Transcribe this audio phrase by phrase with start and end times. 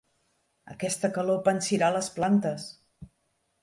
[0.75, 2.71] Aquesta calor pansirà les plantes.